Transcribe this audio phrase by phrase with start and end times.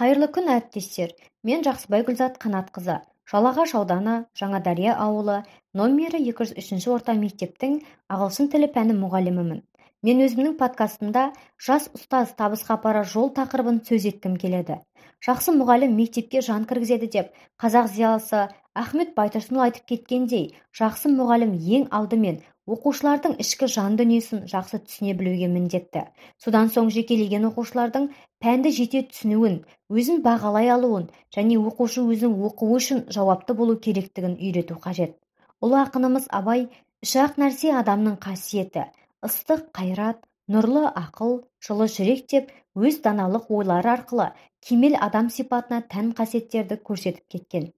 [0.00, 1.10] қайырлы күн әріптестер.
[1.44, 2.94] Мен жақсыбай гүлзат қанатқызы.
[3.28, 5.42] Жалағаш ауданы жаңадария ауылы
[5.76, 7.76] номері 203 орта мектептің
[8.08, 9.60] ағылшын тілі пәні мұғалімімін.
[10.02, 11.26] Мен өзімнің подкастымда
[11.66, 14.80] жас ұстаз табысқа апарар жол тақырыбын сөз еткім келеді.
[15.26, 20.48] Жақсы мұғалім мектепке жан кіргізеді деп қазақ зиялысы ахмет байтұрсынұлы айтып кеткендей
[20.80, 22.40] жақсы мұғалім ең алдымен
[22.70, 26.04] оқушылардың ішкі жан дүниесін жақсы түсіне білуге міндетті.
[26.38, 28.08] Содан соң жекелеген оқушылардың
[28.44, 29.58] пәнді жете түсінуін
[29.90, 35.18] өзін бағалай алуын және оқушы өзінің оқуы үшін жауапты болу керектігін үйрету қажет.
[35.62, 36.68] Ұлы ақынымыз абай
[37.02, 38.86] үш ақ нәрсе адамның қасиеті.
[39.26, 46.14] Ыстық қайрат нұрлы ақыл жылы жүрек деп өз даналық ойлары арқылы кемел адам сипатына тән
[46.18, 47.72] қасиеттерді көрсетіп кеткен.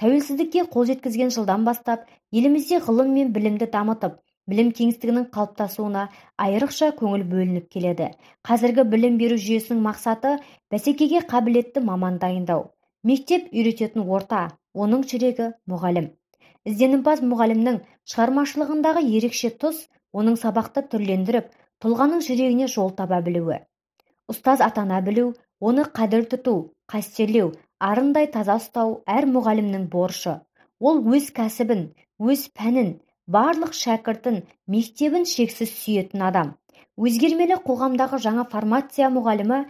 [0.00, 4.18] Тәуелсіздікке қол жеткізген жылдан бастап елімізде ғылым мен білімді дамытып
[4.50, 6.06] білім кеңістігінің қалыптасуына
[6.44, 8.10] айрықша көңіл бөлініп келеді.
[8.46, 10.36] Қазіргі білім беру жүйесінің мақсаты
[10.72, 12.70] бәсекеге қабілетті маман дайындау.
[13.04, 14.42] Мектеп үйрететін орта
[14.74, 16.10] оның жүрегі мұғалім.
[16.68, 17.80] Ізденімпаз мұғалімнің
[18.12, 21.48] шығармашылығындағы ерекше тұс оның сабақты түрлендіріп
[21.84, 23.62] тұлғаның жүрегіне жол таба білуі.
[24.30, 26.54] Ұстаз атана білу оны қадір тұту
[26.92, 27.54] қастерлеу
[27.88, 30.38] арындай таза ұстау әр мұғалімнің борышы.
[30.80, 31.86] Ол өз кәсібін
[32.32, 32.90] өз пәнін
[33.36, 34.42] барлық шәкіртін
[34.74, 36.56] мектебін шексіз сүйетін адам.
[37.00, 39.62] Өзгермелі қоғамдағы жаңа формация мұғалімі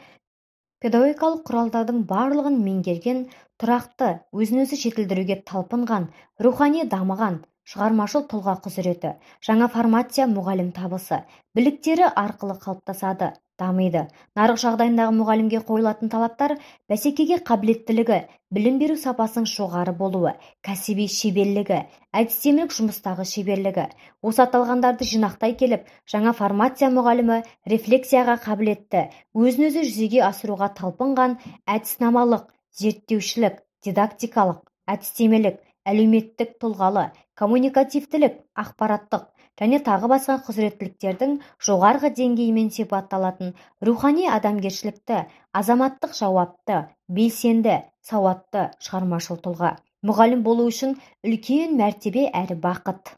[0.83, 3.20] педагогикалық құралдардың барлығын меңгерген
[3.62, 6.08] тұрақты өзін өзі жетілдіруге талпынған
[6.47, 7.36] рухани дамыған
[7.70, 9.12] шығармашыл тұлға құзыреті
[9.47, 11.20] жаңа формация мұғалім табысы
[11.55, 13.34] біліктері арқылы қалыптасады.
[13.61, 14.06] Дамиды.
[14.39, 16.56] Нарық жағдайындағы мұғалімге қойылатын талаптар
[16.91, 18.19] бәсекеге қабілеттілігі
[18.56, 20.33] білім беру сапасының жоғары болуы
[20.66, 21.81] кәсіби шеберлігі
[22.20, 23.86] әдістемелік жұмыстағы шеберлігі.
[24.27, 31.38] Осы аталғандарды жинақтай келіп жаңа формация мұғалімі рефлексияға қабілетті өзін өзі жүзеге асыруға талпынған
[31.77, 32.48] әдіснамалық
[32.81, 37.06] зерттеушілік дидактикалық әдістемелік әлеуметтік тұлғалы
[37.41, 39.30] коммуникативтілік ақпараттық
[39.61, 41.37] және тағы басқа құзыреттіліктердің
[41.69, 43.55] жоғарғы деңгейімен сипатталатын
[43.88, 45.21] рухани адамгершілікті
[45.61, 46.81] азаматтық жауапты
[47.19, 47.78] белсенді
[48.11, 49.77] сауатты шығармашыл тұлға.
[50.06, 50.94] Мұғалім болу үшін
[51.28, 53.16] үлкен мәртебе әрі бақыт.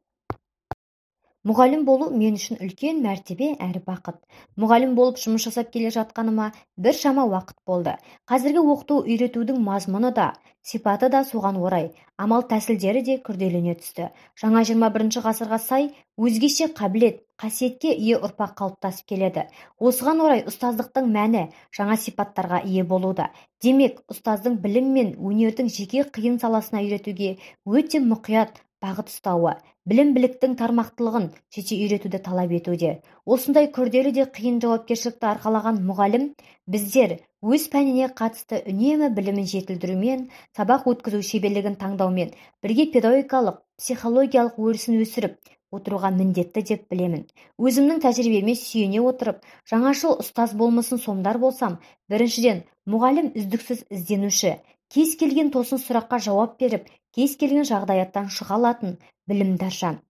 [1.48, 4.20] Мұғалім болу мен үшін үлкен мәртебе әрі бақыт.
[4.62, 7.96] Мұғалім болып жұмыс жасап келе жатқаныма біршама уақыт болды.
[8.30, 10.32] Қазіргі оқыту үйретудің мазмұны да
[10.62, 11.90] сипаты да соған орай.
[12.16, 14.12] Амал тәсілдері де күрделене түсті.
[14.38, 19.48] Жаңа 21 ғасырға сай өзгеше қабілет қасиетке ие ұрпақ қалыптасып келеді.
[19.82, 23.32] Осыған орай ұстаздықтың мәні жаңа сипаттарға ие болуда.
[23.62, 29.54] Демек ұстаздың білім мен өнердің жеке қиын саласына үйретуге өте мұқият бағыт ұстауы
[29.90, 32.92] білім-біліктің тармақтылығын жете үйретуді талап етуде.
[33.26, 36.28] Осындай күрделі де қиын жауапкершілікті арқалаған мұғалім
[36.70, 40.28] біздер өз пәніне қатысты үнемі білімін жетілдірумен
[40.58, 42.30] сабақ өткізу шеберлігін таңдаумен
[42.62, 45.40] бірге педагогикалық психологиялық өрісін өсіріп
[45.72, 47.24] отыруға міндетті деп білемін.
[47.58, 51.78] Өзімнің тәжірибеме сүйене отырып жаңашыл ұстаз болмысын сомдар болсам
[52.12, 52.62] біріншіден
[52.92, 54.58] мұғалім үздіксіз ізденуші
[54.94, 56.88] кез келген тосын сұраққа жауап беріп
[57.18, 58.96] кез келген жағдаяттан шыға алатын
[59.30, 60.00] білімдар жан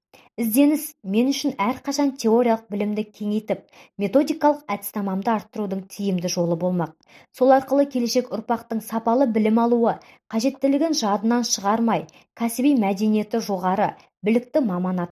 [0.43, 3.62] ізденіс мен үшін әрқашан теориялық білімді кеңейтіп
[4.04, 6.92] методикалық әдіснамамды арттырудың тиімді жолы болмақ.
[7.38, 9.94] Сол арқылы келешек ұрпақтың сапалы білім алуы
[10.34, 12.06] қажеттілігін жадынан шығармай
[12.42, 13.91] кәсіби мәдениеті жоғары
[14.28, 15.06] білікті маман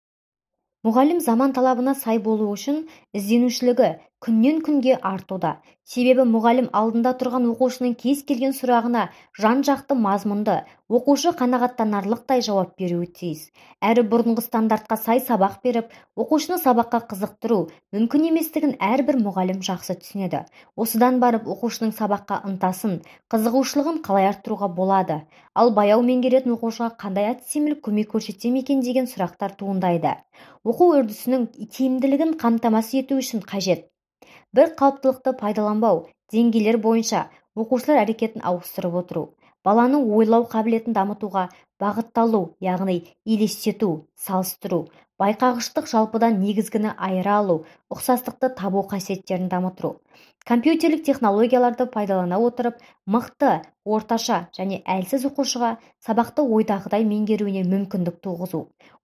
[0.87, 2.77] мұғалім заман талабына сай болу үшін
[3.19, 3.89] ізденушілігі
[4.25, 5.59] күннен күнге артуда.
[5.89, 9.07] Себебі мұғалім алдында тұрған оқушының кез келген сұрағына
[9.41, 10.57] жан-жақты мазмұнды
[10.93, 13.47] оқушы қанағаттанарлықтай жауап беруі тиіс.
[13.81, 17.59] Әрі бұрынғы стандартқа сай сабақ беріп оқушыны сабаққа қызықтыру
[17.97, 20.43] мүмкін еместігін әрбір мұғалім жақсы түсінеді.
[20.77, 22.99] Осыдан барып оқушының сабаққа ынтасын
[23.33, 25.23] қызығушылығын қалай арттыруға болады?
[25.55, 30.17] Ал баяу меңгеретін оқушыға қандай әдістемелік көмек көрсетсем екен деген сұрақтар туындайды.
[30.65, 33.89] Оқу үрдісінің тиімділігін қамтамасыз ету үшін қажет.
[34.59, 36.01] Бір қалыптылықты пайдаланбау
[36.35, 37.25] деңгейлер бойынша
[37.65, 39.25] оқушылар әрекетін ауыстырып отыру
[39.69, 41.45] баланың ойлау қабілетін дамытуға
[41.83, 42.97] бағытталу яғни
[43.35, 43.91] елестету
[44.27, 44.81] салыстыру
[45.23, 47.57] байқағыштық жалпыдан негізгіні айыра алу
[47.95, 49.91] ұқсастықты табу қасиеттерін дамыту
[50.51, 52.79] компьютерлік технологияларды пайдалана отырып
[53.15, 53.55] мықты
[53.97, 55.73] орташа және әлсіз оқушыға
[56.07, 58.63] сабақты ойдағыдай меңгеруіне мүмкіндік туғызу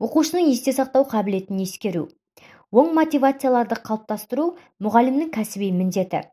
[0.08, 2.06] оқушының есте сақтау қабілетін ескеру
[2.74, 4.44] оң мотивацияларды қалыптастыру
[4.82, 6.24] мұғалімнің кәсіби міндеті.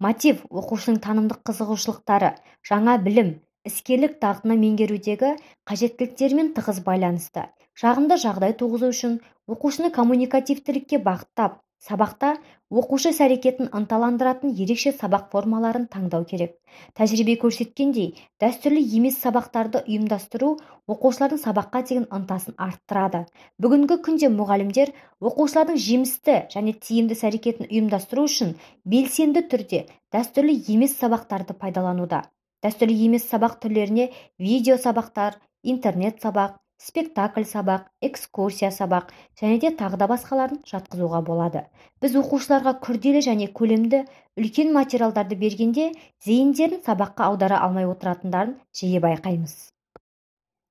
[0.00, 2.30] Мотив оқушының танымдық қызығушылықтары
[2.70, 3.34] жаңа білім
[3.68, 5.34] іскерлік дағдыны меңгерудегі
[5.68, 7.44] қажеттіліктерімен тығыз байланысты.
[7.80, 9.18] Жағымды жағдай туғызу үшін
[9.52, 12.34] оқушыны коммуникативтілікке бағыттап сабақта
[12.70, 16.52] оқушы іс-әрекетін ынталандыратын ерекше сабақ формаларын таңдау керек.
[16.98, 18.12] Тәжірибе көрсеткендей
[18.42, 20.52] дәстүрлі емес сабақтарды ұйымдастыру
[20.94, 23.24] оқушылардың сабаққа деген ынтасын арттырады.
[23.58, 24.94] Бүгінгі күнде мұғалімдер
[25.24, 28.54] оқушылардың жемісті және тиімді іс-әрекетін ұйымдастыру үшін
[28.84, 32.26] белсенді түрде дәстүрлі емес сабақтарды пайдалануда.
[32.62, 39.10] Дәстүрлі емес сабақ түрлеріне видео сабақтар интернет сабақ спектакль сабақ экскурсия сабақ
[39.40, 41.64] және де тағы да басқаларын жатқызуға болады.
[42.00, 44.04] Біз оқушыларға күрделі және көлемді
[44.40, 45.90] үлкен материалдарды бергенде
[46.26, 49.58] зейіндерін сабаққа аудара алмай отыратындарын жиі байқаймыз.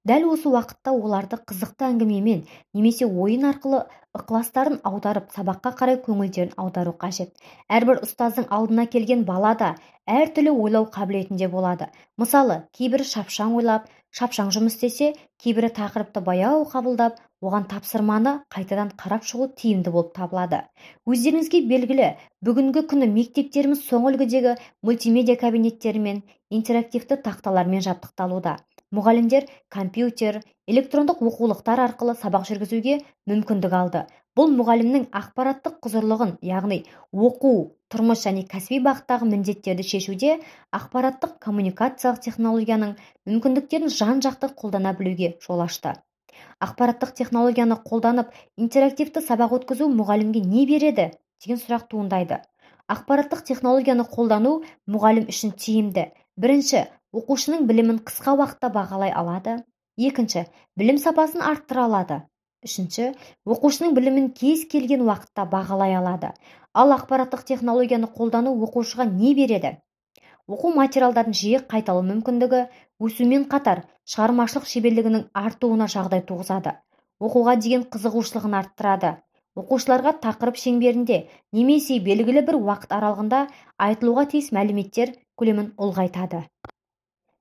[0.09, 3.81] Дәл осы уақытта оларды қызықты әңгімемен немесе ойын арқылы
[4.17, 7.35] ықыластарын аударып сабаққа қарай көңілдерін аудару қажет.
[7.69, 9.73] Әрбір ұстаздың алдына келген бала да
[10.07, 11.91] әртүрлі ойлау қабілетінде болады.
[12.17, 13.85] Мысалы кейбірі шапшаң ойлап
[14.17, 15.09] шапшаң жұмыс істесе
[15.44, 20.63] кейбірі тақырыпты баяу қабылдап оған тапсырманы қайтадан қарап шығу тиімді болып табылады.
[21.07, 22.09] Өздеріңізге белгілі
[22.45, 28.57] бүгінгі күні мектептеріміз соңғы үлгідегі мультимедиа кабинеттерімен интерактивті тақталармен жабдықталуда.
[28.89, 34.07] Мұғалімдер компьютер электрондық оқулықтар арқылы сабақ жүргізуге мүмкіндік алды.
[34.38, 36.83] Бұл мұғалімнің ақпараттық құзырлығын яғни
[37.13, 37.53] оқу
[37.94, 40.36] тұрмыс және кәсіби бағыттағы міндеттерді шешуде
[40.80, 42.94] ақпараттық коммуникациялық технологияның
[43.30, 45.95] мүмкіндіктерін жан-жақты қолдана білуге жол ашты.
[46.63, 51.09] Ақпараттық технологияны қолданып интерактивті сабақ өткізу мұғалімге не береді?
[51.44, 52.39] деген сұрақ туындайды.
[52.91, 54.56] Ақпараттық технологияны қолдану
[54.92, 56.09] мұғалім үшін тиімді.
[56.39, 56.85] Бірінші
[57.15, 59.59] оқушының білімін қысқа уақытта бағалай алады.
[59.97, 60.45] Екінші
[60.80, 62.21] білім сапасын арттыра алады.
[62.65, 63.13] Үшінші
[63.47, 66.33] оқушының білімін кез келген уақытта бағалай алады.
[66.74, 69.77] Ал ақпараттық технологияны қолдану оқушыға не береді?
[70.50, 72.62] Оқу материалдарын жиі қайталау мүмкіндігі
[73.06, 73.83] өсумен қатар
[74.13, 76.74] шығармашылық шеберлігінің артуына жағдай туғызады.
[77.21, 79.12] Оқуға деген қызығушылығын арттырады.
[79.60, 81.19] Оқушыларға тақырып шеңберінде
[81.57, 83.42] немесе белгілі бір уақыт аралығында
[83.86, 86.45] айтылуға тиіс мәліметтер көлемін ұлғайтады.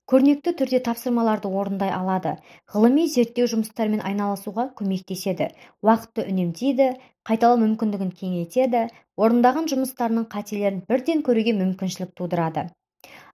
[0.09, 2.31] Көрнекті түрде тапсырмаларды орындай алады.
[2.73, 5.51] Ғылыми зерттеу жұмыстарымен айналысуға көмектеседі.
[5.85, 6.87] Уақытты үнемдейді
[7.29, 8.87] қайталау мүмкіндігін кеңейтеді
[9.21, 12.71] орындаған жұмыстарының қателерін бірден көруге мүмкіншілік тудырады.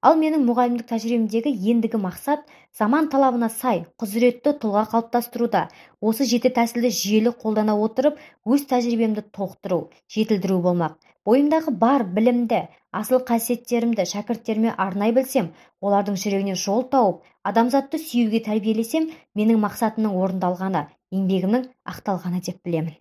[0.04, 2.42] Ал менің мұғалімдік тәжірибемдегі ендігі мақсат
[2.76, 5.68] заман талабына сай құзыретті тұлға қалыптастыруда.
[6.02, 9.78] Осы жеті тәсілді жүйелі қолдана отырып өз тәжірибемді толықтыру
[10.16, 10.98] жетілдіру болмақ.
[11.24, 12.58] Бойымдағы бар білімді
[13.00, 15.50] асыл қасиеттерімді шәкірттеріме арнай білсем
[15.82, 19.10] олардың жүрегіне жол тауып адамзатты сүюге тәрбиелесем
[19.40, 20.84] менің мақсатымның орындалғаны
[21.18, 22.94] еңбегімнің ақталғаны деп білемін.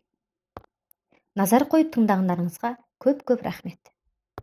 [1.40, 2.75] Назар қойып тыңдағандарыңызға
[3.06, 3.93] көп көп рахмет.